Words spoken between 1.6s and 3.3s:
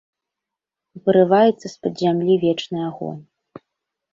з-пад зямлі вечны агонь.